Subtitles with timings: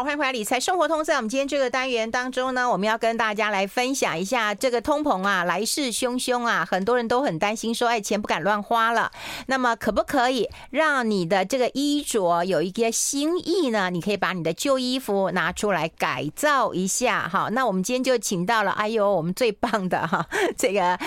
[0.00, 1.04] 好，欢迎回来理财生活通。
[1.04, 9.12] 在我们今天这个单元当中呢，我们要跟大家来分享一下这个通膨啊，来势汹汹啊，很多人都很担心说，哎，钱不敢乱花了。
[9.44, 13.90] 那么，可不可以让你的这个衣着有一些新意呢？
[13.90, 17.28] 你可以把你的旧衣服拿出来改造一下。
[17.30, 20.26] 好，那我们今天就请到了，哎呦，我们最棒的哈，
[20.56, 20.98] 这个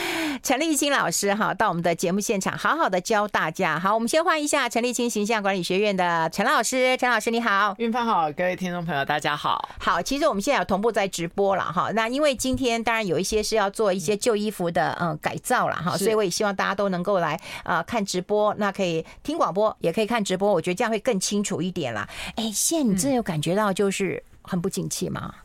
[0.43, 3.79] 陈立青老师哈，到我们的节目现场，好好的教大家。
[3.79, 8.63] 好，我们先欢迎一下陈立青形象管理学院的陈老师，陈老师你好，运芳好，各位听。
[8.63, 9.69] 听众朋友，大家好。
[9.79, 11.91] 好，其实我们现在有同步在直播了哈。
[11.93, 18.53] 那因为今天当然有一些是要做一些旧衣服的嗯改造了哈，所以我也希望大家都能够来啊看直播。
[18.57, 22.05] 那可以听广播，也可以看直播，我觉得这样会更清楚一点啦。
[22.35, 25.35] 哎，现在你真的有感觉到就是很不景气吗？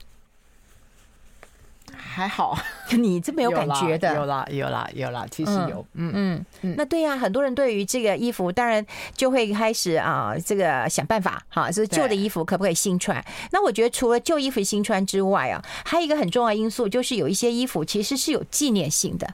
[1.99, 2.57] 还好，
[2.97, 6.75] 你这么有感觉的，有啦，有啦，有啦，其实有，嗯嗯嗯。
[6.79, 8.85] 那对呀、啊，很多人对于这个衣服，当然
[9.15, 13.23] 就会开始啊，这个想办法哈，是旧的衣服可不可以新穿？
[13.53, 19.29] 那我觉得除了旧衣服新穿之外啊，还有一个很重要因素，就是有一些衣服其实是有纪念性的。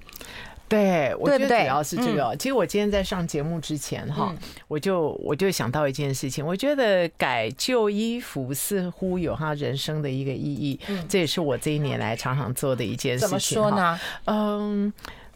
[0.74, 2.34] 对，我觉得主要是这个。
[2.36, 4.34] 其实我今天在上节目之前哈，
[4.68, 13.28] 我就我就想到一件事情，我觉得改旧衣服似乎有他人生的一个意义，这也是我这一年来常常做的一件事情。
[13.28, 14.00] 怎么说呢？
[14.24, 14.92] 嗯。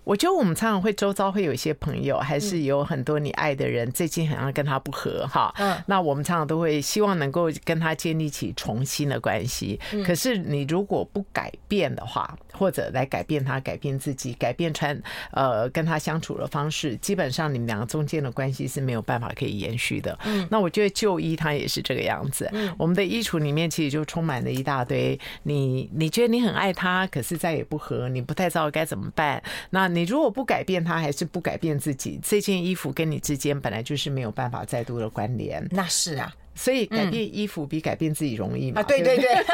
[0.09, 5.55] 我觉得我们常常会周遭会有一些朋友，还是有很多你爱的人，最近好像跟他不和哈。
[5.59, 5.77] 嗯。
[5.87, 9.79] 那我们常常都会希望能够跟他建立起重新的关系。
[9.93, 10.03] 嗯。
[10.03, 14.99] 可是你如果不改变的话，或者来改变他、改变自己、改变穿
[15.31, 20.19] 呃跟他相处的方式，基本上你们两个中间的关系是没有办法可以延续的。
[20.25, 20.49] 嗯。
[20.51, 22.49] 那我觉得旧衣它也是这个样子。
[22.55, 22.75] 嗯。
[22.79, 29.43] 我们的衣橱里面其实就充满了一大堆你你觉得你很爱他，可是再也不和，你不太知道该怎么办。
[29.69, 29.98] 那你。
[29.99, 35.67] 你如果不改变他，还是不改变自己，这件衣服跟你之间本来就是没有办法再度的关联。
[35.73, 38.81] 那是啊，所以改变衣服比改变自己容易嘛？
[38.81, 39.29] 啊，对对对。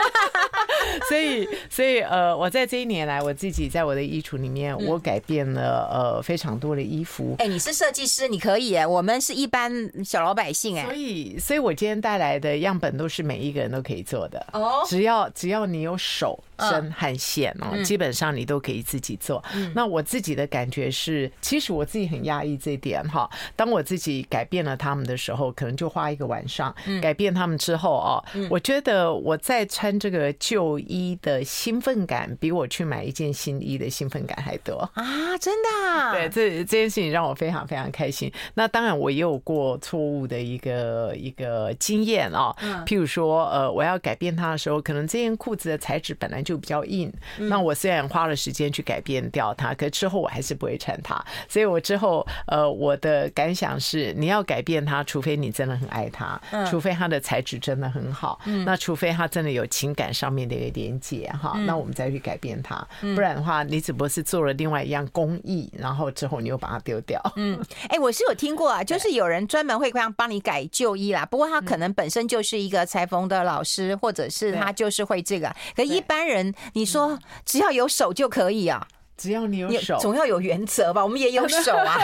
[1.09, 7.35] 所以，所以呃，我在这一年来，我自己在我的衣橱里面，我改变了呃非常多的衣服。
[7.39, 9.73] 哎，你是设计师，你可以哎，我们是一般
[10.05, 10.85] 小老百姓哎。
[10.85, 16.39] 所以，所以我今天带来的样本都是每一个人都可以做的哦，只要只要你有手。
[16.59, 19.43] 针和线哦，基本上你都可以自己做。
[19.75, 23.29] 那我自己的感觉是，其实我自己很压抑这一点哈。
[23.57, 26.75] 当我自己改变了他们的时候，可能就花一个晚上。
[27.03, 35.37] 改变他们之后哦，我觉得我在穿这个旧衣的兴奋感，比我去买一件新衣的兴奋感还多啊！
[35.39, 36.13] 真的？
[36.13, 38.33] 对，这这件事情让我非常非常开心。
[38.55, 42.55] 那当然，我也有过错误的一个一个经验啊。
[42.87, 46.44] 譬如说，呃，我要改变它的时候，可能这件裤子的材质本来。
[46.45, 51.25] 就比较硬，那我虽然花了时间去改变掉它，可之后我还是不会穿它。
[51.49, 56.41] 所以我之后，呃，我的感想是，你要改变它，除非你真的很爱它，
[56.71, 62.87] 除非它的材质真的很好，那除非它真的有情感上面的一个连接哈，那我们再去改变它。
[63.01, 67.21] 不然的话，你只不过是做了另外一样工艺，然后之后你又把它丢掉。
[67.37, 71.25] 嗯，哎，我是有听过啊， 就是有人专门会这样帮你改旧衣啦。
[71.25, 76.34] 不过他可能本身就是一个裁缝的老师，或者是他就是会这个，可一般人。
[76.35, 78.87] 人，你说只要有手就可以啊？
[79.17, 81.05] 只要你有手，总要有原则吧？
[81.05, 81.97] 我们也有手啊。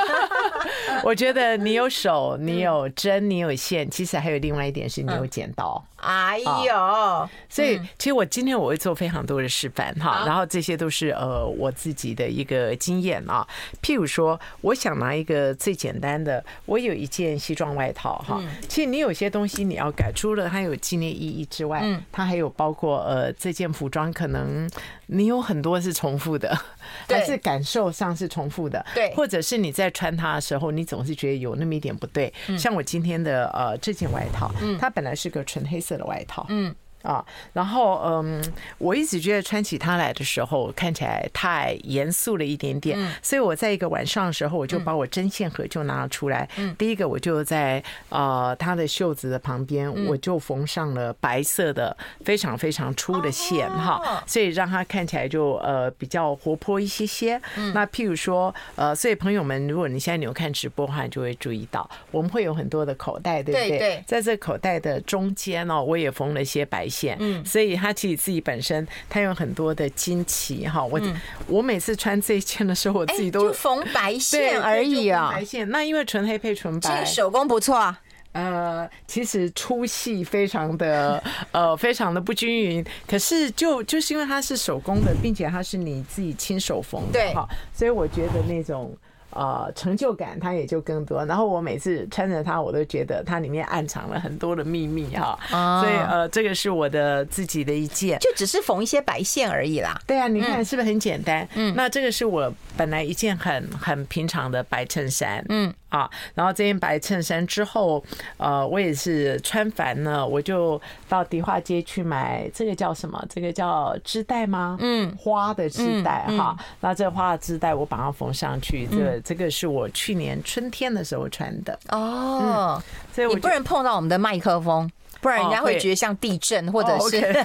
[1.02, 5.84] 我觉得你有手，你有针，你有线，其实还有另外一点是你有剪刀。
[6.00, 13.46] 哎呦，所以其实我今天我会做非常多的示范哈，然后这些都是呃我自己的一个经验啊。
[13.82, 18.40] 譬如说，我想拿一个最简单的，我有一件西装外套哈。
[18.68, 24.68] 其实你有些东西你要改，除了它有纪念意义之外，它还有包括呃这件服装可能
[25.06, 26.58] 你有很多是重复的。
[27.08, 32.32] 还是感受上是重复的，对，或者是你在穿它的时候，你总是觉得有那么一点不对。
[32.58, 36.74] 像我今天的呃这件外套，它本来是个纯黑色色的外套，嗯。
[37.02, 38.42] 啊，然后嗯，
[38.78, 46.46] 我一直觉得穿起它来的时候看起来太严肃了一点点，所以我在一个晚上的时候，我就把我针线盒就拿了出来。
[46.56, 57.40] 嗯第一个我就在呃它的袖子的旁边，我就缝上了白色的非常非常粗的线哈，所以让它看起来就呃比较活泼一些些。
[57.72, 63.78] 那譬如说呃，所以朋友们，如果你现在你有看直播的话，你就会注意到我们会有很多的口袋，对不对？
[63.78, 66.89] 对，在这口袋的中间哦，我也缝了一些白。
[66.90, 70.84] 线，嗯，所以他其实自己本身，他有很多的惊奇哈。
[70.84, 71.00] 我
[71.46, 75.70] 我每次穿这一件的时候，我自己都缝白线而已啊，白线。
[75.70, 78.00] 那因为纯黑配纯白，手工不错啊。
[78.32, 81.22] 呃，其实粗细非常的
[81.52, 82.84] 呃，非常的不均匀。
[83.06, 88.96] 可是就就是因为它是手工的，并且它是你自己亲手缝的，对哈，所以我觉得那种。
[89.30, 91.24] 呃成就感，它也就更多。
[91.24, 95.38] 然后我每次穿着它，我都觉得它里面暗藏了很多的秘密哈。
[95.82, 100.00] 所以呃，这个是我的自己的一件，就只是缝一些白线而已啦。
[100.06, 101.46] 对啊，你看是不是很简单？
[101.54, 105.44] 嗯，那这个是我本来一件很很平常的白衬衫。
[105.48, 108.02] 嗯啊，然后这件白衬衫之后，
[108.38, 113.22] 呃，我也是穿烦了，我就到迪化街去买这个叫什么？
[113.28, 114.78] 这个叫织带吗？
[114.80, 116.56] 嗯，花的织带哈。
[116.80, 121.78] 那这花的织带我把它缝上去，这个这个是我去年春天的时候穿的。
[121.90, 122.82] 哦，
[123.12, 124.90] 所以你不能碰到我们的麦克风。
[125.20, 127.20] 不然人家会觉得像地震，或者是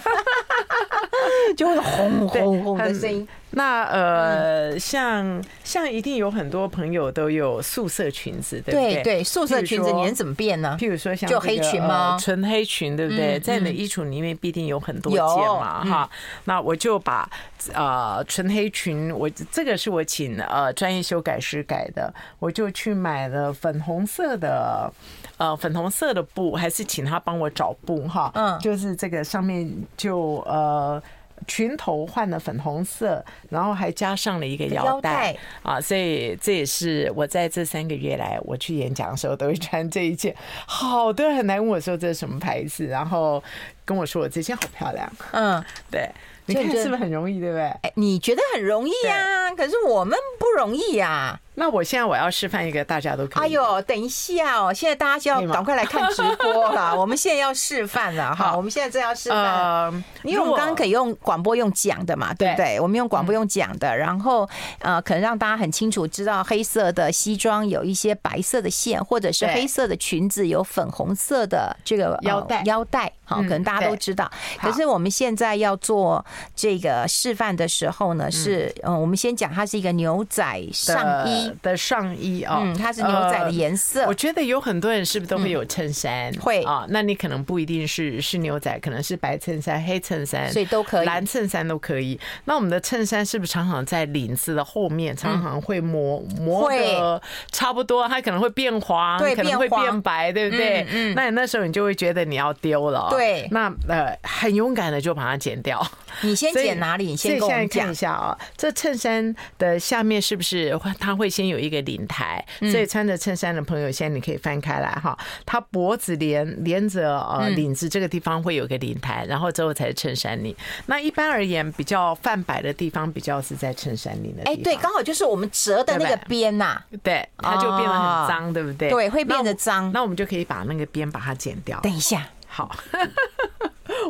[1.57, 3.27] 就会轰轰轰的声音。
[3.57, 8.93] 那呃，像像一定有很多朋友都有素色裙子，对不对？
[8.95, 10.77] 对对，素色裙子你能怎么变呢？
[10.79, 12.17] 譬如说像就黑裙吗？
[12.19, 13.39] 纯黑裙，对不对？
[13.39, 16.09] 在你的衣橱里面必定有很多件嘛，哈。
[16.43, 17.29] 那我就把
[17.73, 24.91] 呃纯黑裙，我这个是我请呃专业修改师改的，我就去买了粉红色的。
[25.37, 28.31] 呃，粉红色的布，还是请他帮我找布哈。
[28.35, 31.01] 嗯，就是这个上面就呃
[31.47, 40.35] 裙头换了粉红色，然后还加上了一个腰带啊，所以这也是我在这三个月来我去演讲的时候都会穿这一件。
[40.65, 43.43] 好多人很难问我说这是什么牌子，然后
[43.83, 45.11] 跟我说我这件好漂亮。
[45.31, 46.09] 嗯，对，
[46.45, 47.63] 你看是不是很容易，对不对？
[47.83, 49.51] 哎，你觉得很容易呀？
[49.55, 51.39] 可是我们不容易呀。
[51.55, 53.43] 那我现在我要示范一个大家都可以。
[53.43, 56.93] 哎呦，等一下哦，现在大家就要赶快来看直播了。
[56.99, 60.03] 我们现在要示范了哈，我们现在正要示范。
[60.23, 62.79] 因为我们刚刚可以用广播用讲的嘛，对不对？
[62.79, 64.47] 我们用广播用讲的，然后
[64.79, 73.11] 呃，可能让大家很清楚知道黑色的西装有一些白色的线，或者是黑色的裙子有粉红色的这个腰带腰带。
[73.27, 74.29] 好，可能大家都知道。
[74.59, 76.23] 可是我们现在要做
[76.55, 81.44] 这个示范的时候呢，是嗯，我们先讲它是一个牛仔上衣。
[81.61, 84.05] 的上衣啊，嗯，它是牛仔的颜色。
[84.07, 86.31] 我觉得有很多人是不是都会有衬衫？
[86.33, 92.19] 会啊，那你可能不一定是是牛仔，可能是白衬衫、黑衬衫，所以都可以，蓝衬衫都可以。
[92.45, 97.21] 那我们的衬衫是不是常常在领子的后面，常常会磨磨的
[97.51, 98.07] 差不多？
[98.07, 100.85] 它可能会变黄，可能会变白，对不对？
[100.91, 103.07] 嗯，那你那时候你就会觉得你要丢了。
[103.09, 105.85] 对，那呃，很勇敢的就把它剪掉。
[106.21, 107.05] 你先剪哪里？
[107.07, 108.37] 你先跟我们讲一下啊。
[108.55, 112.41] 这衬衫的下面是不是它会先有一个领台？
[112.71, 115.17] 所以穿着衬衫的朋友，现在你可以翻开来哈。
[115.45, 120.55] 它脖子连连着呃领子这个地方会有个领台，然后之后才是衬衫领。
[120.85, 124.43] 那一般而言，比较泛白的地方，比较是在衬衫领的。
[124.43, 126.81] 哎，对，刚好就是我们折的那个边呐。
[127.03, 128.89] 对，它就变得很脏，对不对？
[128.89, 129.91] 对，会变得脏。
[129.91, 131.77] 那我们就可以把那个边把它剪掉。
[131.81, 132.73] 等一下，好。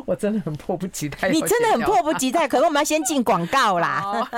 [0.04, 2.46] 我真的很迫不及待，你真的很迫不及待。
[2.46, 4.00] 可是我们要先进广告啦。
[4.02, 4.28] 好，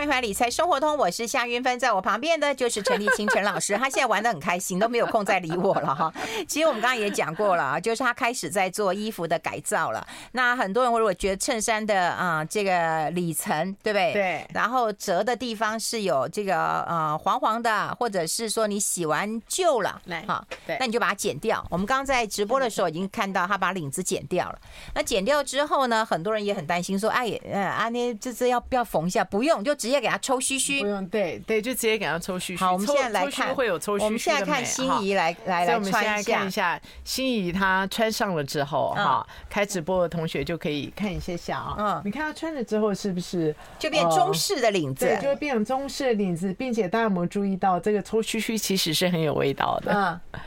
[0.00, 6.10] 欢迎回来理财生活通，我是夏云芬，在我旁边的就是陈立清陈老师， 他现在玩的很开心，都没有空再理我了哈。
[6.48, 10.02] 其实我们刚刚也讲过了啊，就是他开始在做衣服的改造了。
[10.32, 14.12] 那很多人如果觉得衬衫的啊这个里层对不对？
[14.14, 14.46] 对。
[14.54, 21.62] 然后折的地方是有这个呃黄黄的，或者是说你洗完旧了，哈，对，那你就把它剪掉。
[21.68, 24.58] 我们刚刚在直播的时候已经看到他把领子剪掉了。
[24.94, 29.22] 那剪掉之后呢，很多人也很担心说，哎，呃，啊，妮这这要不要缝一下？
[29.22, 29.76] 不用就。
[29.89, 32.62] 就直接给他抽须须，不用，对对，就直接给他抽须须。
[32.62, 34.04] 好，我们现在来看，会有抽须须。
[34.04, 41.74] 我们现在看心仪来来来穿一下，看一下心仪她穿上了之后，哈，开直播的同学就可以看一些下啊。
[41.76, 45.06] 嗯，你看她穿了之后是不是就变中式的领子？
[45.06, 49.92] 对，就会变成中式的领子，并且大家有没有注意到这个抽须须其实是很有味道的。
[49.92, 50.40] 嗯，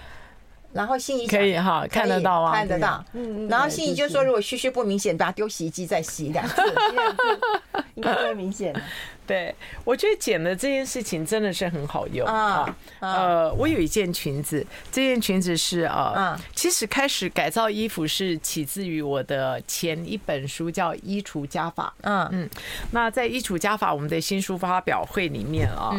[0.73, 3.03] 然后心仪可以哈，看得到啊，看得到。
[3.13, 3.47] 嗯嗯。
[3.47, 8.73] 然后心仪就说，如果须须不明显，把它丢洗衣机再洗两次，这样子应该会明显。
[9.25, 12.75] 对，我觉得剪的这件事情真的是很好用啊。
[12.99, 21.93] 呃，我有一件裙子，这件裙子是啊，其实开始改造衣服是起自于我的前一本书，叫《衣橱加法》。
[22.01, 22.49] 嗯嗯，
[22.91, 25.91] 那在《衣橱加法》我们的新书发表会里面啊。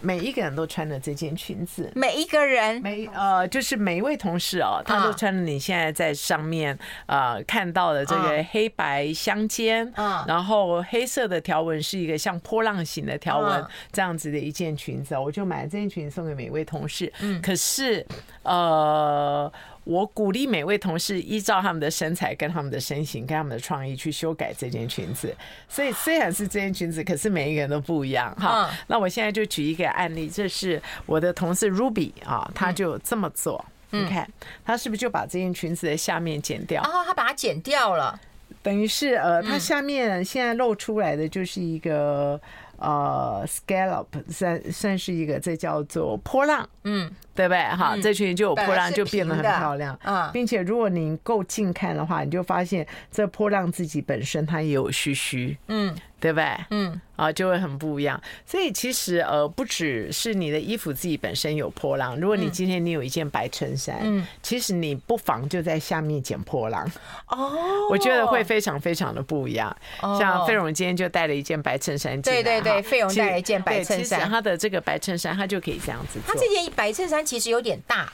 [0.00, 17.12] 每一个人都穿了这件裙子，每一个人，每呃，就是每一位同事哦，他都穿了你现在在上面呃看到的这个黑白相间，嗯，然后黑色的条纹是一个像波浪形的条纹，这样子的一件裙子，我就买了这件裙子送给每一位同事。
[17.20, 18.06] 嗯，可是
[18.42, 19.52] 呃。
[19.84, 25.34] 我鼓励每位同事依照他们的身材、跟他们的身形、跟他们的创意去修改这件裙子。
[25.68, 28.70] 所以虽然是这件裙子，可是每一个人都不一样哈。
[28.86, 33.64] 那我现在就举一个案例，这是我的同事 Ruby 啊，他就这么做。
[33.90, 34.28] 你看，
[34.64, 36.82] 他是不是就把这件裙子的下面剪掉？
[36.82, 38.20] 哦，他把它剪掉了。
[38.62, 42.40] 等于是呃，它下面现在露出来的就是一个。
[42.80, 47.62] 呃，scallop 算算是一个，这叫做波浪，嗯，对不对？
[47.62, 55.94] 哈，这群就有波浪，就变得很漂亮，嗯，并且如果您够近看的话，你就发现这波浪自己本身它也有须须，嗯。
[56.20, 56.46] 对不对？
[56.70, 58.20] 嗯，啊，就会很不一样。
[58.46, 62.18] 所以其实呃，不只是你的衣服自己本身有破浪。
[62.20, 66.86] 如果你今天你有一件白衬衫，嗯，其实你不妨就在下面剪破浪。
[67.28, 69.74] 哦，我觉得会非常非常的不一样。
[70.00, 76.34] 像费荣今天就带了一件白衬衫，对对对，费荣带了一件白衬衫，他的这个白衬衫他就可以这样子做。
[76.34, 78.12] 他这件白衬衫其实有点大，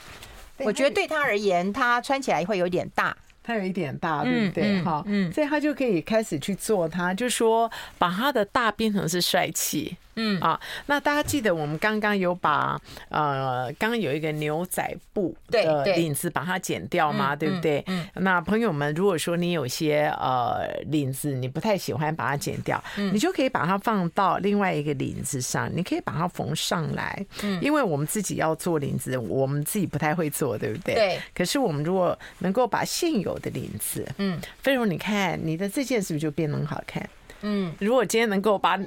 [0.59, 3.15] 我觉得对他而言，他穿起来会有点大。
[3.47, 4.81] 它有一点大，对不对？
[4.81, 9.95] 哈，嗯，所以他就可以开始去做他，就说把他的大变成是帅气。
[10.17, 17.35] 嗯啊，那大家记得我们刚刚有把呃，刚刚有一个牛仔布的领子把它剪掉吗？
[17.35, 17.83] 对不对？
[17.87, 18.05] 嗯。
[18.15, 27.25] 那朋友们，如果说你有些呃领子你不太喜欢把它剪掉，你就可以把它放到另外一个领子上，你可以把它缝上来。
[27.43, 27.59] 嗯。
[27.61, 30.95] 因为我们自己要做领子，我们自己不太会做，对不对？
[30.95, 31.19] 对。
[31.35, 37.07] 可是我们如果能够把现有的领子，嗯，费蓉，你看你的这件是不是就变得很好看？
[37.41, 38.85] 嗯，如果今天能够把，对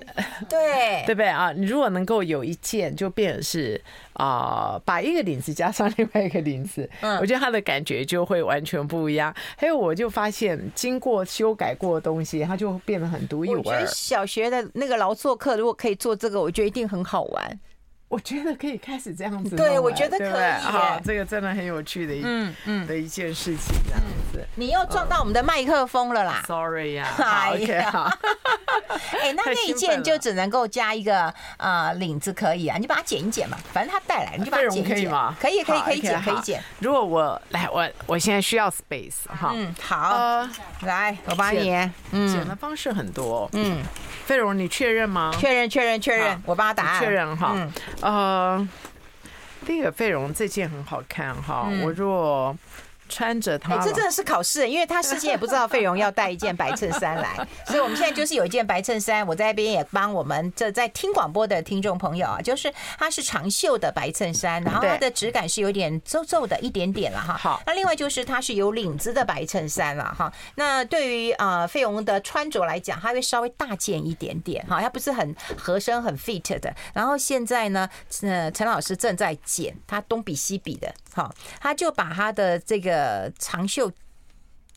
[1.07, 1.52] 对不对啊？
[1.52, 3.80] 你如果能够有一件，就变成是
[4.14, 9.35] 啊、呃，把一个领子加上另外一个领子，嗯，我觉得它的感觉就会完全不一样。
[9.57, 13.59] 还有，我就发现经过修改过的东西，它就变得很独一无二。
[13.59, 17.61] 我觉得小学的那个劳作课，如果可以做这个，我觉得一定很好玩。
[18.09, 20.50] 我觉得可以开始这样子，对，我觉得可以。
[20.61, 24.00] 好，这个真的很有趣的一嗯嗯的一件事情，这样
[24.41, 24.49] 子。
[24.55, 27.07] 你又撞到我们的麦克风了啦！Sorry 呀
[27.53, 28.11] ，OK 好。
[29.23, 34.95] 哎，那那一件就只能够加一个呃领子可以啊，你把它剪一剪嘛，反正它带来，你就把它 剪一剪。
[34.95, 35.37] 可以吗？
[35.41, 36.63] 可以可以可以剪可以剪。
[36.79, 39.53] 如果我来，我我现在需要 space 哈。
[39.55, 40.47] 嗯，好，
[40.83, 41.71] 来，我帮你。
[42.13, 43.49] 嗯，剪的方式很多。
[43.53, 43.83] 嗯，
[44.25, 45.33] 费荣，你确认吗？
[45.39, 47.01] 确认确认确认，我帮他答案。
[47.01, 47.55] 确认哈。
[48.01, 48.69] 呃，
[49.67, 52.57] 第一个费荣这件很好看哈，嗯、我若。
[53.11, 67.37] 穿着它，这真的是考试，因为他事先也不知道费荣要带一件白衬衫来， 所以我们现在就是有一件白衬衫，我在那边也帮我们这在听广播的听众朋友啊，就是它是长袖的白衬衫，然后它的质感是有点皱皱的一点点了哈。
[67.37, 70.33] 好，那另外就是它是有领子的白衬衫了哈。
[70.55, 76.73] 那对于啊费荣的穿着来讲，它会稍微大件一点点哈，它不是很合身很 fit 的。
[76.95, 77.88] 然后现在呢，
[78.23, 83.00] 呃，陈老师正在剪，他东比西比的，好，他就把他的这个。
[83.00, 83.90] 呃，长袖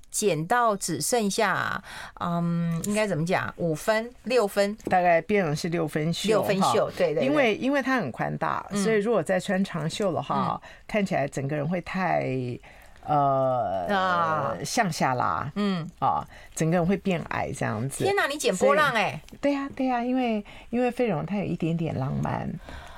[0.10, 1.84] 剪到只剩下，
[2.22, 3.54] 嗯，应该怎么讲？
[3.58, 6.30] 五分、六分，大概变成是六分袖。
[6.30, 7.26] 六分袖，对对。
[7.26, 12.26] 因为因为它很宽大，所以如果再穿长袖的话，看起来整个人会太
[13.06, 16.26] 呃向下拉，嗯啊，
[16.56, 18.06] 整个人会变矮这样子。
[18.06, 19.20] 天哪，你剪波浪哎？
[19.42, 22.48] 对呀对呀，因为因为费蓉它有一点点浪漫，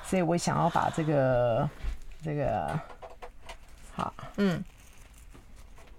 [0.04, 1.68] 所以我想要把这个
[2.22, 2.78] 这个
[3.94, 4.62] 好，嗯。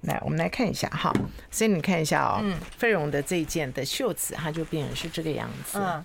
[0.08, 1.14] 来，我们来看一下哈，
[1.52, 6.04] 所以你看一下哦，嗯费绒的这一件的袖子，它就变成是这个样子，嗯，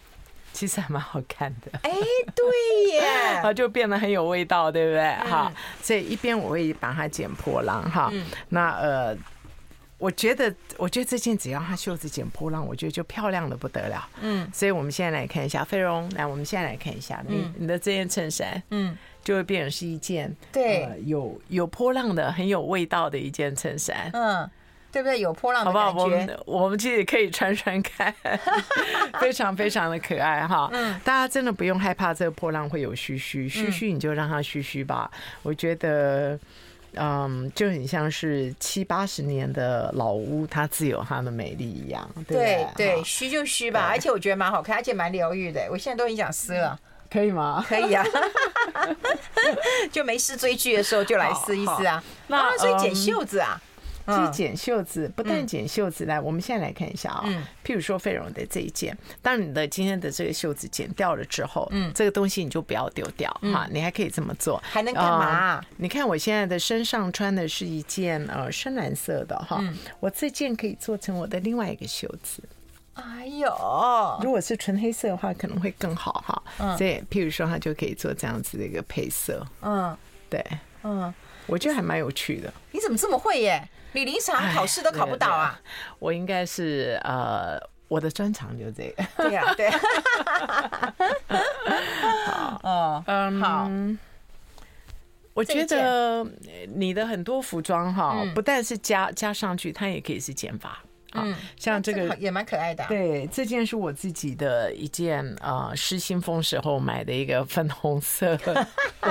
[0.52, 1.90] 其实还蛮好看的，哎，
[2.34, 3.02] 对耶，
[3.42, 5.14] 它就变得很有味道，对不对？
[5.30, 8.12] 哈，所以一边我会把它剪破浪哈，
[8.50, 9.16] 那呃，
[10.02, 18.96] 我觉得，我觉得这件只要它袖子剪波浪，我觉得就漂亮的不得了，嗯，所以我们现在来看一下飞荣，来，我们现在来看一下你你的这件衬衫，嗯。
[19.22, 24.50] 就会变成是一件对、呃、有有波浪的很有味道的一件衬衫，嗯，
[24.90, 25.20] 对不对？
[25.20, 25.92] 有波浪的感觉，好？
[25.92, 26.04] 不好？
[26.04, 28.12] 我们我们其实可以穿穿看，
[29.22, 30.68] 非常非常的可爱哈。
[30.72, 35.08] 嗯，大家真的不用害怕这个波浪会有须须，须须你就让它须须吧。
[35.14, 36.36] 嗯、我觉得，
[36.94, 42.08] 嗯，就很像是七八十年的老屋，它自有它的美丽一样。
[42.26, 43.88] 对对，对，须就虚吧。
[43.90, 45.66] 而且我觉得蛮好看，而且蛮疗愈的。
[45.70, 46.78] 我现在都很想撕了。
[47.10, 47.64] 可以吗？
[47.68, 48.02] 可以啊，
[49.92, 52.02] 就没事追剧的时候就来撕一撕啊。
[52.28, 53.60] 那所以剪袖子啊，
[54.06, 57.24] 其实剪袖子不但剪袖子，来，我们现在来看一下啊。
[57.64, 65.62] 譬如说费荣的这一件，当你的今天的这个袖子剪掉了之后，嗯，这个东西你就不要丢掉哈，你还可以这么做，还能干嘛？
[65.76, 69.62] 你看我现在的身上穿的是一件呃深蓝色的哈，
[70.00, 72.42] 我这件可以做成我的另外一个袖子。
[72.94, 73.48] 哎呦，
[74.22, 76.42] 如果是纯黑色的话，可能会更好哈。
[76.58, 79.46] 嗯，所以譬如说，它就可以做这样子的一个配色。
[79.62, 79.96] 嗯，
[80.28, 80.44] 对，
[80.82, 81.12] 嗯，
[81.46, 82.52] 我觉得还蛮有趣的。
[82.70, 83.66] 你怎么这么会耶？
[83.92, 85.60] 你临场考试都考不到啊？
[85.98, 87.58] 我应该是呃，
[87.88, 89.04] 我的专长就是这个。
[89.16, 89.70] 对啊，对。
[92.62, 93.70] 好，嗯，嗯，好。
[95.34, 96.26] 我觉得
[96.74, 100.80] 你的很多服装哈，不但是加加上去，它也可以是减法。
[101.14, 102.84] 嗯，像这个也蛮可爱的。
[102.88, 108.38] 对，这件是我自己的一件呃失心疯时候买的一个粉红色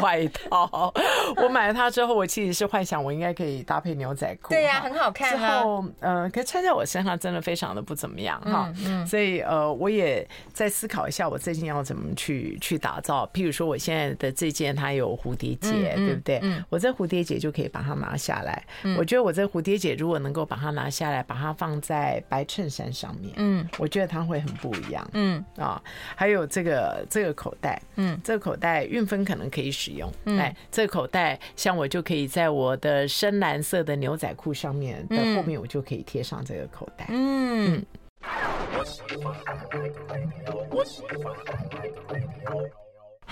[0.01, 0.93] 外套。
[1.37, 4.49] 我买了它之后，我其实是幻想我应该可以搭配牛仔裤。
[4.49, 5.31] 对呀，很好看。
[5.31, 8.73] 之后呃，可穿在我身上真的非常的不怎么样哈。
[8.85, 9.05] 嗯。
[9.05, 13.29] 所以呃，我也在思考一下，我最近要怎么去去打造。
[13.33, 16.39] 譬如说，我现在的这件它有蝴蝶结，对不对？
[16.43, 16.63] 嗯。
[16.69, 18.63] 我这蝴蝶结就可以把它拿下来。
[18.97, 21.90] 我觉得我这蝴蝶结如果能够把它拿下来，把它放在
[22.29, 25.43] 白衬衫上面，嗯，我觉得它会很不一样，嗯。
[25.57, 25.81] 啊，
[26.15, 37.83] 还有这个这个口袋，嗯，这个口袋运分可能可以使用，哎，这个口袋像我就可以在我的深蓝色的牛仔裤上面的后面，我就可以贴上这个口袋，嗯。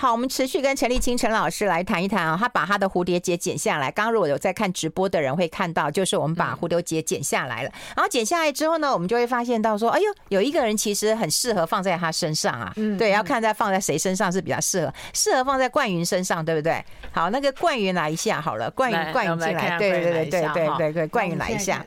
[0.00, 2.34] 好，我们持续跟陈立青陈老师来谈一谈啊。
[2.34, 3.90] 他把他的蝴蝶结剪下来。
[3.90, 7.70] 刚刚如果有在看直播的人会看到，就是我们把蝴蝶结剪下来了。
[7.94, 12.72] 然后剪下来之后呢，我们就会发现到说，哎呦，有一个人其实很适合放在他身上啊。
[12.76, 16.82] 嗯，对，要看在放在谁身上是比较适合，适合放在冠云身上，对不对？
[17.12, 21.84] 好，那个冠云来一下好了，冠云冠云进来，对对对对对对对，冠云来一下。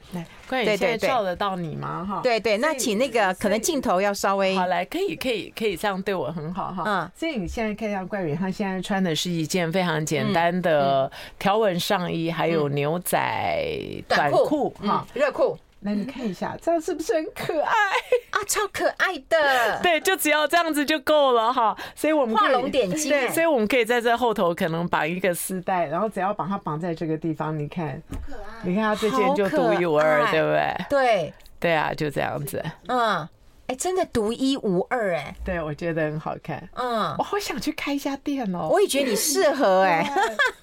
[0.53, 2.05] 对对对，照得到你吗？
[2.05, 6.83] 哈，对对，那请那个可能镜头要稍微好来，可以可以可以这样对我很好哈。
[6.86, 13.17] 嗯，所以你现在看一下冠宇，他现在穿的是一件非常简单的条纹上衣，还有牛仔
[14.07, 15.57] 短裤哈，热裤。
[15.84, 17.72] 来你看一下，这样是不是很可爱
[18.32, 18.40] 啊？
[18.48, 19.80] 超可爱的。
[19.84, 21.75] 对，就只要这样子就够了哈。
[21.96, 23.10] 所以我们画龙点睛。
[23.10, 28.40] 对，所以我们可以在这后头可能绑一个丝带，然后只要把它绑在这个地方，你看，可爱。
[28.63, 30.86] 你看它这件就独一无二，对不对？
[30.90, 32.63] 对，对啊，就这样子。
[32.88, 33.28] 嗯，
[33.68, 35.36] 哎，真的独一无二哎。
[35.44, 36.68] 对，我觉得很好看。
[36.75, 38.70] 嗯，我好想去开一家店哦。
[38.72, 40.10] 我也觉得你适合 哎。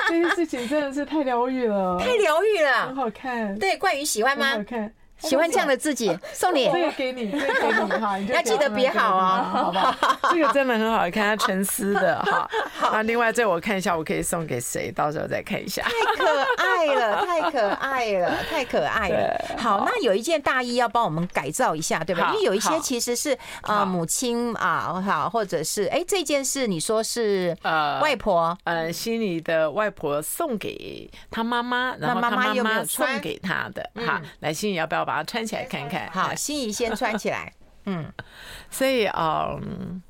[0.09, 3.57] 这件事情真的是太疗愈了，太疗愈了，很好看。
[3.59, 4.53] 对，冠宇喜欢吗？
[4.53, 4.93] 好看。
[5.21, 9.95] 喜欢这样的自己，送你，这个给你，这个给你哈， 要记得别好啊，好不好？
[10.33, 12.49] 这个真的很好看，它纯丝的哈。
[12.93, 14.91] 那另外这我看一下，我可以送给谁？
[14.93, 15.83] 到时候再看一下。
[15.83, 19.45] 太可爱了， 太可爱了，太可爱了。
[19.59, 22.31] 好，那有一件大衣要帮我们改造一下，对吧？
[22.33, 34.23] 因为有一些其实是啊母亲啊，好，或者是哎这件事你说是呃外婆呃心里的外婆送给他妈妈，然后他妈妈送给他的哈。
[34.41, 35.10] 来心里要不要？
[35.11, 36.09] 把它穿起来看看。
[36.11, 37.53] 好，心仪先穿起来。
[37.87, 38.11] 嗯，
[38.71, 40.01] 所以嗯。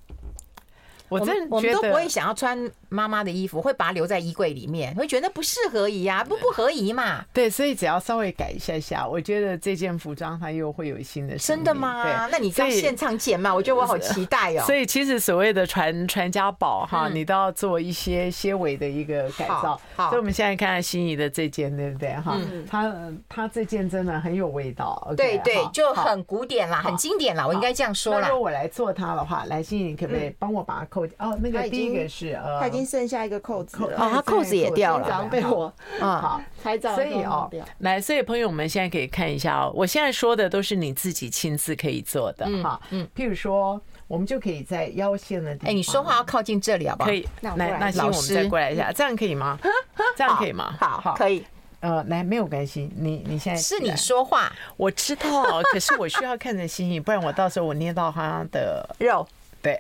[1.09, 2.57] 我真觉得我们都不会想要穿
[2.91, 7.25] 妈妈的衣服，会把它留在衣柜里面，会觉得不适合宜呀，不不合宜嘛。
[7.33, 11.39] 对，所以只要稍微改一下下，我觉得这件服装它又会有新的。
[11.39, 12.03] 真的吗？
[12.03, 13.55] 对，那你在现场剪嘛？
[13.55, 14.65] 我觉得我好期待哦。
[14.67, 19.81] 所以其实所谓的传传家宝哈，你都要做一些些微的一个改造。
[19.97, 22.13] 好，所以我们现在看看心仪的这件，对不对？
[22.17, 22.95] 哈，嗯它
[23.29, 25.13] 它这件真的很有味道。
[25.17, 28.29] 对对，就很古典啦，很经典啦，我应该这样说啦。
[28.29, 31.05] 如果我来做它的话，来心仪，你可不可以帮我把它扣？
[31.19, 33.97] 哦，那个第一个是呃，经剩下一个扣子了。
[33.97, 47.09] 哦，他扣子也掉了，刚被我嗯 好拍照，所以哦，来，所以朋友们现在可以看一下哦，我现在说的都是你自己亲自可以做的哈，嗯，譬如说，我们就可以在腰线的地方，哎，你说话要靠近这里好不好？
[47.09, 49.59] 可以，那，那行我们再过来一下，这样可以吗？
[50.17, 50.75] 这样可以吗？
[50.81, 51.45] 好，好，可以。
[51.81, 59.27] 呃，来，没有关系，你你现在是你说话，我知道，可是我需要看着星星，不然我到时候我捏到他的 肉。
[59.63, 59.79] 对，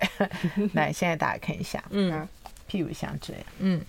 [0.75, 2.27] 来，现在大家看一下，嗯，
[2.70, 3.85] 屁股像这样，嗯，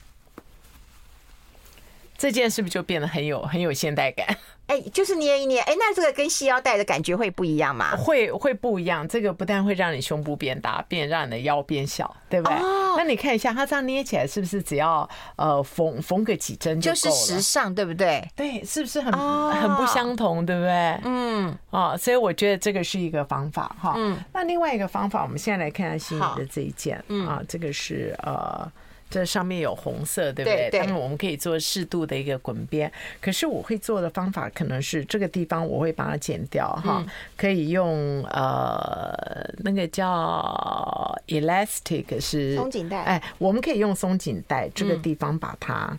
[2.18, 4.36] 这件是不是就变得很有很有现代感？
[4.72, 7.94] 哎，就是捏一捏，哎，那这个跟系腰带的感觉会不一样吗？
[7.98, 9.06] 会会不一样。
[9.06, 12.56] 这个不但会让你胸部变大，变让你的腰变小，对不对？
[12.58, 16.94] 哦，那你看一下，它这样捏起来是不是只要呃缝缝个几针就？
[16.94, 18.26] 就是时尚，对不对？
[18.34, 21.00] 对，是不是很很不相同，对不对？
[21.04, 23.96] 嗯，哦，所以我觉得这个是一个方法哈。
[23.98, 28.72] 嗯，那另外一个方法，我们现在来看看心仪的这一件，嗯啊，这个是呃。
[29.12, 30.86] 这上面有红色，对不对？
[30.88, 32.92] 那么我们可以做适度的一个滚边。
[33.20, 39.14] 可是我会做的方法可能是这个地方我会把它剪掉哈，可以用呃
[39.58, 45.96] 那个叫 elastic 是松紧带，哎，我们可以用松紧带这个地方把它。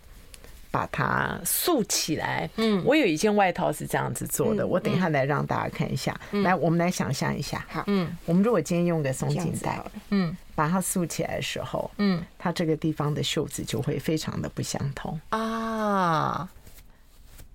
[0.72, 2.48] 把它竖起来。
[2.57, 6.18] 嗯，我有一件外套是这样子做的，我等一下来让大家看一下。
[6.31, 7.62] 来，我们来想象一下。
[7.68, 16.48] 好，嗯，我们如果今天用个松紧带，嗯，把它竖起来的时候，嗯，它这个地方的袖子就会非常的不相同啊，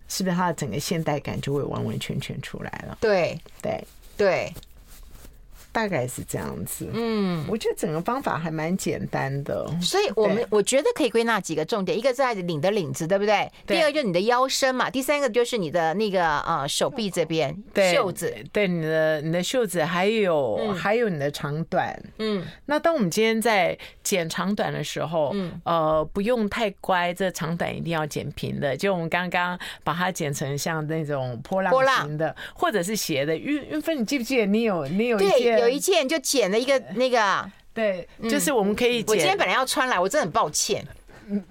[0.07, 0.35] 是不是？
[0.35, 2.97] 它的整个现代感就会完完全全出来了。
[2.99, 3.83] 对，对，
[4.15, 4.53] 对。
[5.77, 6.89] 大概是这样子。
[6.91, 9.63] 嗯，我觉得整个方法还蛮简单的。
[9.79, 13.47] 所以我们我觉得可以归纳几个重点，一个在领的领子，对不对？
[13.67, 17.55] 第二个就是你的腰身嘛，第三个就是你的那个呃手臂这边
[17.93, 21.95] 袖子，对你的你的袖子，还有还有你的长短。
[22.17, 28.75] 嗯，那当我们今天在剪长短的时候，嗯，呃，不用太乖，这长短一定要剪平的。
[28.75, 33.37] 就我们刚刚把它剪成像那种波浪形的，或者是斜的。
[33.37, 39.07] 韵韵芬，你记不记得你有你有一件有一件就剪了一个那个，对，就是我们可以剪。
[39.07, 40.85] 我今天本来要穿来，我真的很抱歉。
[41.29, 41.43] 嗯，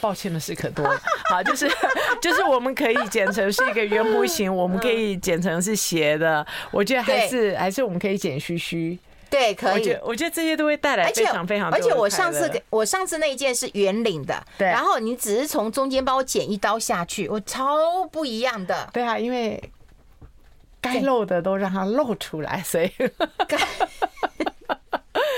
[0.00, 1.00] 抱歉的事可多了。
[1.30, 1.70] 好，就是
[2.20, 6.44] 就是我们可以剪成是一个圆弧形，我们可以剪成是斜的。
[6.72, 8.98] 我觉得还是还是我们可以剪须须。
[9.30, 9.72] 对，可以。
[9.72, 11.70] 我觉得我觉得这些都会带来非常非常。
[11.70, 14.66] 而且我上次给我上次那一件是圆领的，对。
[14.66, 18.90] 然后你只是从中间帮我剪一刀下去，我超不一样的。
[18.92, 19.62] 对啊，因为
[20.94, 22.90] 该露的都让它露出来，所以。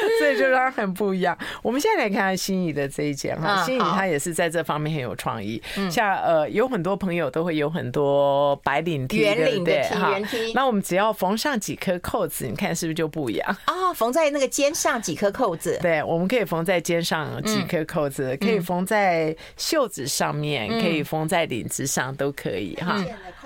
[0.19, 1.37] 所以就让它很不一样。
[1.63, 5.61] 我们现在来看看心仪的这一件哈，心仪她也是在这方面很有创意。
[5.91, 10.53] 像呃，有很多朋友都会有很多白领 T，圆领的 T，圆 T。
[10.55, 13.57] 那我们只要缝上几颗扣子，你看是不是就不一样？
[13.65, 15.79] 啊，缝在那个肩上几颗扣子。
[15.83, 23.03] 对，我们可以缝在肩上几颗扣子，可以缝在袖子上面，可以缝在领子上，都可以哈。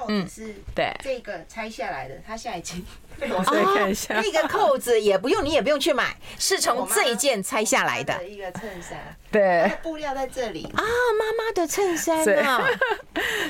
[0.09, 2.85] 这件的扣子是对这个拆下来的，它现在已经。
[3.21, 8.97] 我再看一下，那个扣子也不用，你也不用去买，是从这一件拆下来的一个衬衫。
[9.33, 12.61] 对，布料在这里啊，妈妈的衬衫啊，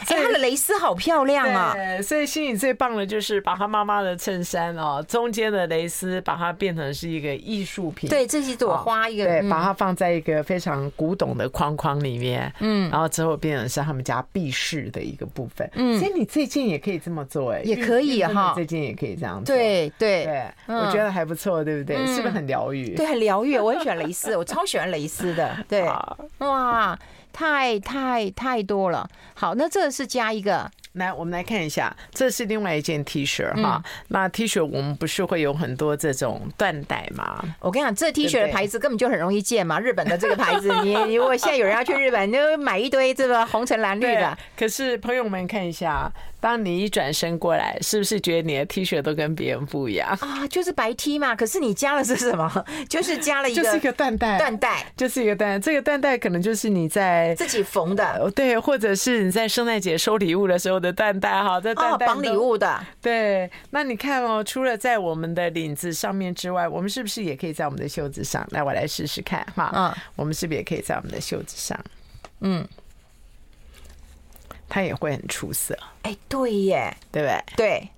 [0.07, 1.73] 所以 它的蕾丝好漂亮啊。
[1.75, 8.11] 对，所以心里最棒的就是把她妈妈的衬衫哦，中间的蕾丝把它变成是一个艺术品。
[8.11, 15.69] 对，这是一朵花，一个对，把它放在一个非常古董的框框里面，嗯，然后之后变成是他们家壁饰的一个部分。
[15.75, 19.55] 嗯，所以你最近也可以这么做，哎，也可以哈，最近也可以这样做。
[19.55, 21.97] 对对对，我觉得还不错，对不对？
[22.07, 22.95] 是不是很疗愈？
[22.97, 23.57] 对，很疗愈。
[23.59, 25.57] 我很喜欢蕾丝，我超喜欢蕾丝的。
[25.69, 25.83] 对，
[26.39, 26.99] 哇，
[27.33, 29.09] 太太太多了。
[29.35, 30.71] 好，那这是加一个。
[30.95, 33.81] 来，我们来看一下，这是另外一件 T 恤哈。
[34.09, 37.41] 那 T 恤我们不是会有很多这种缎带吗？
[37.61, 39.79] 我跟你讲，这 T 恤的牌子根本就很容易见嘛。
[39.81, 44.37] 日本的这个牌子，你如果现在有人要去日本，你就买一堆这个红橙蓝绿的。
[44.57, 50.47] 可是朋友们看一下，当你一转身过来，是不是觉得你的 T 恤都跟别人不一样啊？
[50.49, 51.35] 就是白 T 嘛。
[51.35, 52.65] 可是你加了是什么？
[52.89, 55.59] 就是加了一个，就是一个缎带，缎带就是一个缎。
[55.61, 61.61] 这个缎带可能就是你在自己缝的，对，或者是你在圣诞节收礼物的时候的缎带哈。
[61.77, 63.51] 哦，绑礼物的，对。
[63.71, 68.47] 那你看哦，除了在我们的领子上面之外，我们是不是也可以在我们的袖子上？
[68.51, 69.73] 来，我来试试看哈。
[69.75, 71.79] 嗯，我们是不是也可以在我们的袖子上？
[72.41, 72.67] 嗯，
[74.69, 75.77] 它也会很出色。
[76.03, 77.45] 哎，对耶，对不对？
[77.57, 77.89] 对，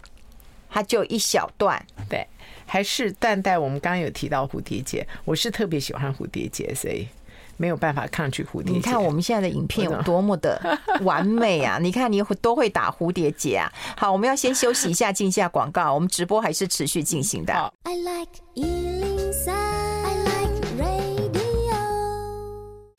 [0.71, 1.85] 他就一小段。
[2.09, 2.27] 对，
[2.67, 3.61] 还是淡淡。
[3.61, 7.09] 我们刚刚有提到蝴蝶结，我是特别喜欢蝴蝶结，所以。
[7.57, 8.79] 没有办法抗拒蝴蝶结。
[8.79, 10.59] 你看我们现在的影片有多么的
[11.03, 11.77] 完美啊！
[11.83, 13.71] 你看你都会打蝴蝶结啊。
[13.99, 15.93] 好，我们要先休息一下，进一下广告。
[15.93, 17.53] 我们直播还是持续进行的。
[17.83, 19.10] I like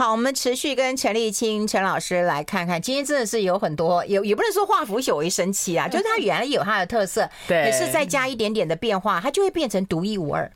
[0.02, 10.52] 好，我们持续跟陈立青陈老师来看看，今天真的是有很多，也也不能说化腐朽为神奇啊，就是它原来有它的特色， 对，也是再加一点点的变化，它就会变成独一无二。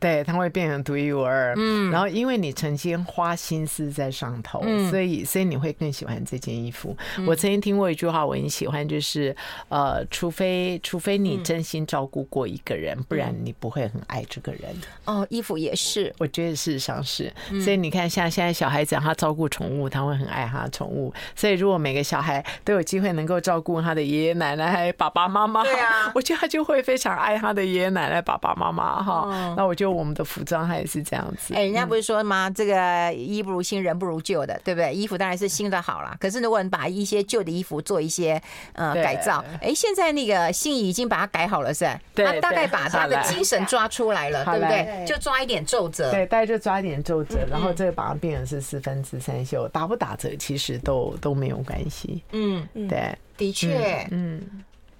[0.00, 1.54] 对，它会变成独一无二。
[1.56, 6.96] 嗯，然后因为你曾经花心思在上头，嗯，所以所以你会更喜欢这件衣服。
[7.26, 9.34] 我曾经听过一句话，我很喜欢，就是
[9.68, 14.62] 呃，除非除非你真心照顾过一个人，不然你不会很爱这个人。
[15.04, 17.32] 哦，衣服也是，我觉得事实上是。
[17.62, 21.14] 所以你看，像现在小孩子他照顾宠物，他会很爱他的宠物。
[21.36, 29.54] 所以如果每个小孩都有机会能够照顾他的爷爷奶奶、还有爸爸妈妈，对啊，我觉得他就会非常爱他的爷爷奶奶、爸爸妈妈哈。
[29.56, 29.75] 那我。
[29.76, 31.54] 就我们的服装，它也是这样子。
[31.54, 32.50] 哎，人家不是说吗？
[32.50, 34.92] 这个衣不如新，人不如旧的，对不对？
[34.92, 36.16] 衣服当然是新的好了。
[36.18, 38.40] 可是如果你把一些旧的衣服做一些
[38.72, 42.00] 呃改造，哎，现在那个心仪已经把它改好了，是吧？
[42.14, 45.04] 他大概把他的精神抓出来了，对不对？
[45.06, 52.22] 就抓一点皱褶，对，大概就抓一点皱褶，然后这个把它变成是四分之三袖，打不打折其实都都没有关系。
[52.32, 54.40] 嗯，对，的确，嗯。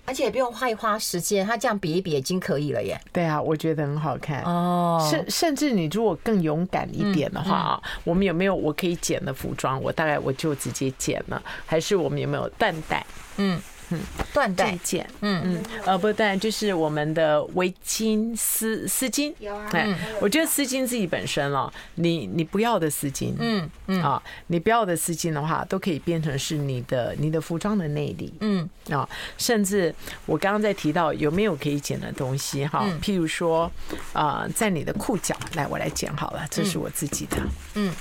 [0.07, 2.99] 而且也不用花一花时间，他这样比一比已经可以了耶。
[3.13, 5.07] 对啊，我觉得很好看哦。
[5.11, 9.83] 甚甚至你如果更勇敢一点的话啊，我们有没有我可以剪的服装？
[9.83, 11.43] 我大概我就直接剪了。
[11.67, 13.05] 还是我们有没有缎带？
[13.39, 14.01] 嗯，嗯，
[14.35, 15.43] 缎带件，嗯。
[15.45, 24.03] 嗯，呃，不但就是我们的围巾丝丝巾，有啊，对，我觉得丝巾自己本身哦，你你不要的丝巾，嗯嗯。
[24.03, 28.69] 啊，你不要的丝巾的话，都可以变成是你的你的服装的内里，嗯。
[28.91, 29.95] 啊，甚至
[30.27, 33.71] 我刚刚在提到有没有可以剪的东西哈，譬如说
[34.13, 37.37] 啊，在你的裤脚，来我来剪好了，这是我自己的，
[37.75, 37.93] 嗯嗯。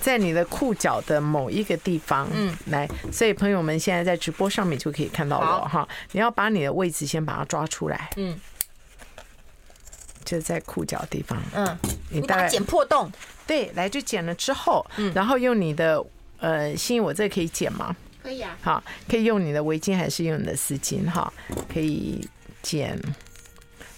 [0.00, 5.86] 在你的裤脚的某一个地方，嗯，来，所以朋友们现在在直播上面就可以看到我哈。
[6.10, 8.36] 你要把你的位置先把它抓出来，嗯，
[10.24, 11.78] 就在裤脚地方，嗯，
[12.10, 13.10] 你大概剪破洞，
[13.46, 16.04] 对，来就剪了之后，嗯，然后用你的
[16.40, 17.94] 呃，心怡，我这个可以剪吗？
[18.22, 21.32] 可以啊，好，可以用你的围巾还是用你的丝巾哈？
[21.72, 22.28] 可以
[22.60, 23.00] 剪，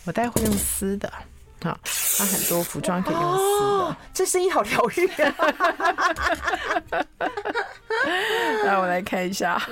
[0.04, 1.10] 我待会用丝的。
[1.64, 1.78] 好，
[2.18, 5.34] 它很多服装可以用丝的，这声音好疗愈啊！
[8.66, 9.58] 来，我来看一下，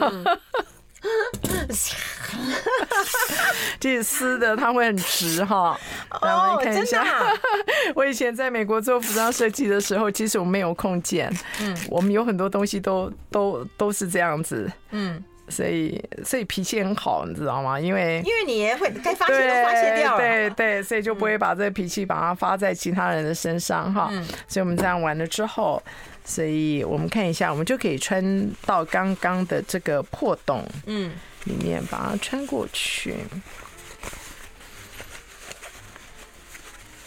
[3.78, 5.78] 这是丝的，它会很直哈。
[6.22, 7.04] 来，我们看一下。
[7.94, 15.22] 我以前在美国做服装设计的时候，其实我没有空剪，嗯，我们有很多东西都都都是这样子，嗯。
[15.52, 17.78] 所以，所以脾气很好，你知道吗？
[17.78, 24.10] 因为因为你也会该发泄都发泄掉了，对对，所以就不会把这个脾气把它发在其他人的身上哈。
[24.48, 25.82] 所以我们这样完了之后，
[26.24, 31.12] 所以我们看一下，我们就可以穿到刚刚的这个破洞，嗯，
[31.44, 33.16] 里面把它穿过去。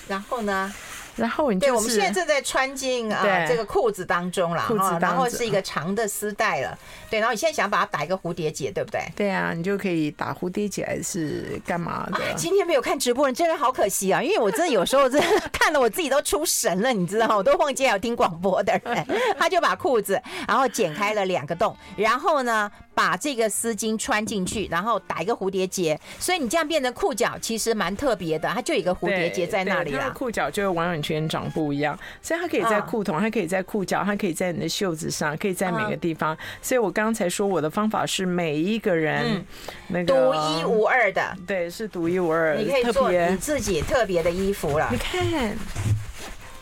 [0.07, 0.71] 然后呢？
[1.15, 4.65] 然后你就对，我们现在正在穿进啊这个裤子当中了，
[4.99, 6.77] 然后是一个长的丝带了。
[7.09, 9.01] 对，然后你现在想把它打一个蝴蝶结，对不对？
[9.15, 12.19] 对啊，你就可以打蝴蝶结还是干嘛的？
[12.35, 14.21] 今天没有看直播，真的好可惜啊！
[14.21, 17.37] 因为我真的有时候真的看了我自己都出神了，你知道吗？
[17.37, 19.07] 我都忘记还有听广播的人，
[19.39, 30.09] 他就把裤子然后剪开了两个洞，然后呢把这个丝巾穿进去，然后打一个蝴蝶结，所以你这样变成裤脚其实蛮特别的，它就有一个蝴蝶结在那里了。
[30.11, 36.35] 裤脚就完完全长不一样，所以它可以在裤筒，它可以在裤脚，它可以在你的袖子上，可以在每个地方。
[36.61, 39.45] 所以我刚才说我的方法是每一个人
[39.89, 44.87] 那个独一无二的，对，是独一无二，你可以做你自己特别的衣服了。
[44.89, 45.57] 你看。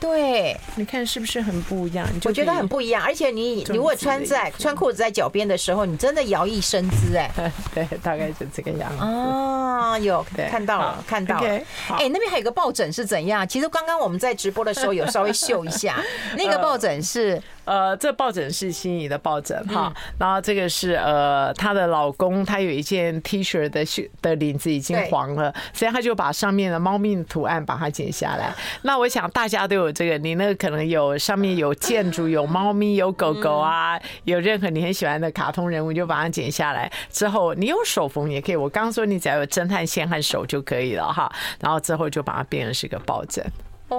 [0.04, 2.06] 对，你看是不是很不一样？
[2.26, 7.32] 我觉得很不一样，而且你如果穿在穿裤子在脚边的时候，你真的摇曳身姿哎。
[7.74, 8.98] 对，大概就这个样子。
[9.02, 11.48] 哦，有看到了，看到了。
[11.88, 13.48] 哎，那边还有个抱枕是怎样？
[13.48, 16.04] 其实刚刚我们在直播的时候有稍微秀一下，
[16.36, 17.42] 那个抱枕是。
[17.66, 28.54] 呃，这抱枕是心仪的抱枕哈，然后这个是呃她的老公，他有一件 T 恤的袖的领子已经黄了，所以他就把上面的猫咪的图案把它剪下来。
[28.84, 38.56] 那我想大家都有这个，你那个可能有上面有建筑、有猫咪、有狗狗啊，有任何你很喜欢的卡通人物，就把它剪下来之后，你用手缝也可以。
[38.56, 43.46] 我刚刚说你只要有针和线和手就可以了哈，然后之后就把它变成是个抱枕。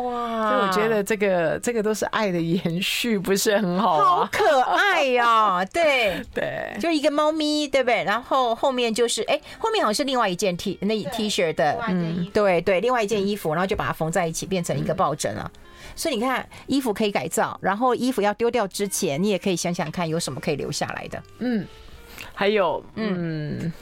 [0.02, 4.04] 哇，所以我觉得这个这个都是爱的延续，不是很好吗？
[4.04, 5.64] 好可爱呀！
[5.72, 8.04] 对对，就一个猫咪，对不对？
[8.04, 15.50] 然后后面就是，哎，后面好像是另外一件 T 那 T 恤的，嗯，对对，另外一件衣服，然后就把它缝在一起，变成一个抱枕了。
[15.96, 21.22] 所以你看，衣服可以改造，然后衣服要丢掉之前，你也可以想想看有什么可以留下来的。
[21.38, 21.66] 嗯，
[22.32, 23.72] 还有，嗯。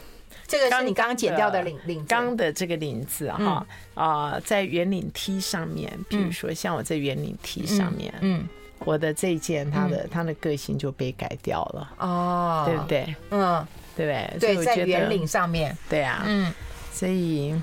[0.53, 8.47] 这个是你刚刚剪掉的领领子，刚的这个领子哈啊，在圆领 T 上面，比如说像我在圆领 T 上面，嗯，
[8.81, 13.17] 我的这一件它的它的个性就被改掉了哦，对不对？
[13.31, 14.57] 嗯，对不对？
[14.57, 16.53] 对，在圆领上面，对啊，嗯，
[16.93, 17.55] 所以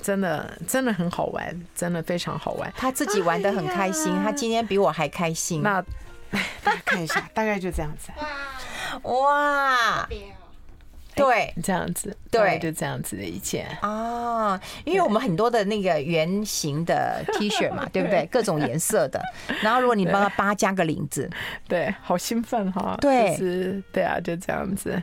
[0.00, 2.72] 真的真的很好玩，真的非常好玩。
[2.74, 5.60] 他自己玩的很开心，他今天比我还开心。
[5.60, 5.84] 那
[6.64, 8.10] 大家看一下，大概就这样子。
[9.02, 10.08] 哇！
[11.14, 18.26] 对，这样子，对，就这样子的一件啊，因为我们很多的那个圆形的 T 恤嘛，对不对？
[18.30, 19.20] 各种颜色的，
[19.62, 21.28] 然后如果你帮他八加个领子，
[21.68, 25.02] 对，好兴奋哈，对，是，对啊，就这样子。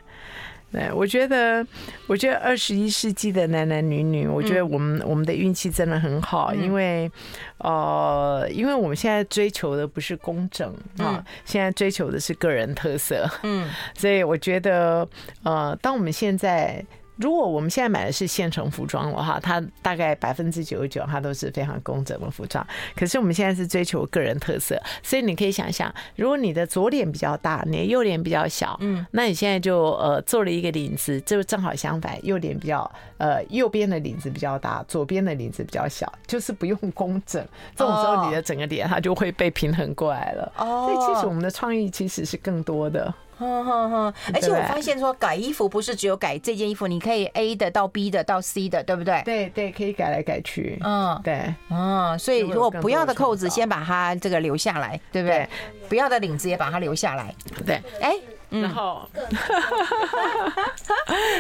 [0.72, 1.66] 对，我觉得，
[2.08, 7.10] 我觉得二十一世纪的男男女女，我觉得我们我们的运气真的很好，因为，
[7.58, 15.08] 呃，因为我们现在追求的不是工整啊，现在追求的是个人特色，嗯， 所以我觉得，
[15.44, 16.86] 呃，当我们现在。
[17.20, 22.66] 如果我们现在买的是现成服装的话，它大概百分之九十九它都是非常工整的服装。
[22.96, 37.46] 可是我们现在是追求个人特色，所以你可以想想，如果你的左脸比较大，你的右脸比较小，嗯，那你现在就呃做了一个领子，就正好相反，右脸比较呃右边的领子比较大，左边的领子比较小，就是不用工整。
[37.76, 40.52] 这种时候你的整个脸它就会被平衡过来了。
[40.58, 43.14] 哦，所以其实我们的创意其实是更多的。
[43.40, 49.22] 哼哼哼，而且我发现说改衣服不是只有改这件衣服，你可以 A 的到 B 的到 C 的，对不对？
[49.24, 50.78] 对对，可以改来改去。
[50.84, 55.48] 嗯，对，嗯，所以如果不要的扣子，先把它这个留下来，对不对？
[55.88, 57.34] 不要的领子也把它留下来。
[57.66, 58.14] 对，哎。
[58.50, 59.08] 然后，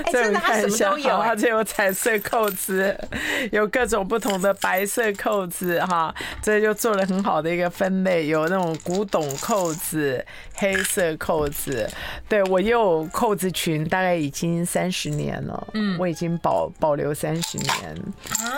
[0.03, 2.95] 哎，真的，它什么都有，而且有彩色扣子，
[3.51, 10.23] 有各种不同的白色扣子，哈，这就做了很好的一个分类，有那种古董扣子、
[10.55, 11.89] 黑色扣子，
[12.27, 17.95] 对，我也有扣子群，大概已经三十年了，嗯，我已经保保留三十年，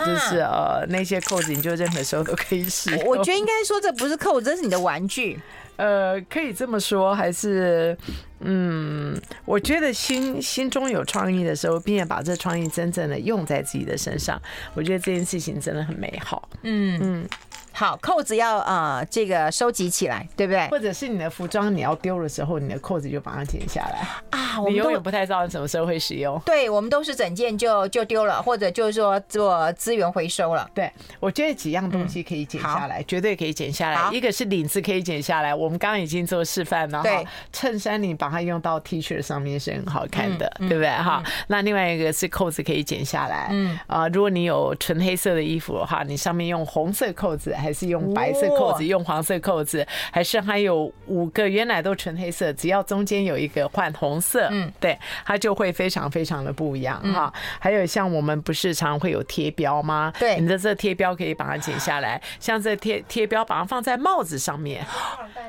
[0.05, 3.05] 就是呃那些扣子，你就任何时候都可以使用。
[3.05, 5.39] 我觉得应该说这不是扣子，这是你的玩具。
[5.81, 7.97] 呃，可以这么说，还是
[8.41, 14.39] 嗯，我觉得心心中有创意的时候，并且把这创意真正的用在自己的身上，
[14.75, 16.47] 我觉得这件事情真的很美好。
[16.61, 17.29] 嗯嗯。
[17.73, 20.67] 好，扣子要呃这个收集起来，对不对？
[20.69, 24.59] 或者是你的服装你要丢的时候，你的扣子就把它剪下来啊。
[24.59, 26.37] 我们永远不太知道什么时候会使用。
[26.45, 30.69] 对，我们都是整件就就丢了，或者就是说做资源回收了。
[30.73, 34.11] 对，我觉得几样东西可以剪下来，绝对可以剪下来。
[34.11, 37.01] 一个是领子可以剪下来，我们刚刚已经做示范了。
[37.01, 40.89] 对，衬衫你把它用到 T 恤上面是很好看的，对不对？
[40.89, 43.47] 哈，那另外一个是扣子可以剪下来。
[43.51, 57.31] 嗯啊，如果你有纯黑色的衣服的话，你上面用红色扣子还是用白色扣子，用黄色扣子，还是还有五个原来都纯黑色，只要中间有一个换红色，嗯，对，它就会非常非常的不一样哈。
[57.59, 60.11] 还有像我们不是常会有贴标吗？
[60.17, 64.83] 对，你的这贴标可以把它剪下来，像这贴贴标把它放在帽子上面，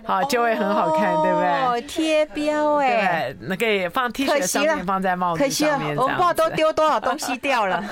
[0.05, 1.49] 好，就会很好看，对不对？
[1.49, 7.83] 哦，贴标哎，对，那可以放 T 恤上面，放在帽子上面，我们不知道都丢多少东西掉了。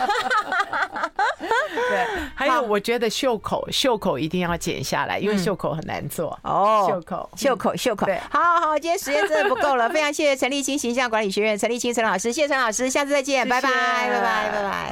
[1.41, 6.87] 对，还有我觉得袖口袖口一定要剪下来，因为袖口很难做哦。
[6.89, 14.89] 袖口袖口袖口，对，好好好，今天时间真的不够了，非常谢谢陈立青形象管理学院陈立青陈老师，谢谢陈老师，下次再见，拜拜拜拜拜拜。